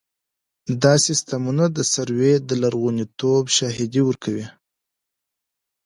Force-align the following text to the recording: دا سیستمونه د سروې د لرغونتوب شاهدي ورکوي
دا 0.81 0.93
سیستمونه 1.05 1.65
د 1.75 1.79
سروې 1.93 2.33
د 2.47 2.49
لرغونتوب 2.61 3.43
شاهدي 3.57 4.01
ورکوي 4.05 4.47